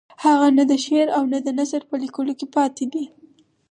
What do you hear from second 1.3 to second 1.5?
نه د